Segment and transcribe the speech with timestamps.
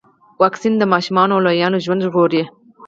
[0.41, 2.43] واکسین د ماشومانو او لویانو ژوند ژغوري.